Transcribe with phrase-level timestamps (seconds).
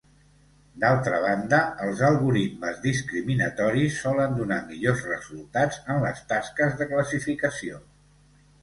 [0.83, 7.85] D'altra banda, els algoritmes discriminatoris solen donar millors resultats en les tasques de classificació.